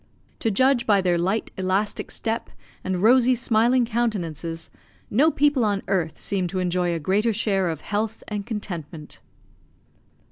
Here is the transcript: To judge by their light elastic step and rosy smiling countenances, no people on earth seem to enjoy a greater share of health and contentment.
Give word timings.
To 0.39 0.49
judge 0.49 0.87
by 0.87 0.99
their 0.99 1.19
light 1.19 1.51
elastic 1.59 2.09
step 2.09 2.49
and 2.83 3.03
rosy 3.03 3.35
smiling 3.35 3.85
countenances, 3.85 4.71
no 5.11 5.29
people 5.29 5.63
on 5.63 5.83
earth 5.87 6.17
seem 6.17 6.47
to 6.47 6.57
enjoy 6.57 6.91
a 6.95 6.99
greater 6.99 7.31
share 7.33 7.69
of 7.69 7.81
health 7.81 8.23
and 8.27 8.43
contentment. 8.43 9.21